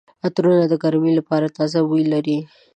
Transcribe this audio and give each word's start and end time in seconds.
عطرونه 0.25 0.65
د 0.69 0.73
ګرمۍ 0.83 1.13
لپاره 1.19 1.53
تازه 1.57 1.79
بوی 1.89 2.03
لري. 2.13 2.37